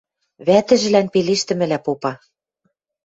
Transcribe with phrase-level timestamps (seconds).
[0.47, 2.13] Вӓтӹжӹлӓн пелештӹмӹлӓ попа: